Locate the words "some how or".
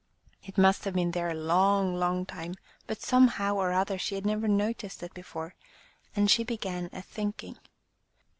3.03-3.71